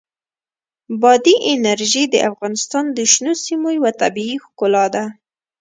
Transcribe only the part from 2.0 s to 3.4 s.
د افغانستان د شنو